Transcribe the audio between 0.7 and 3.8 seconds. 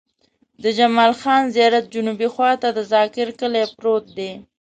جمال خان زيارت جنوبي خوا ته د ذاکر کلی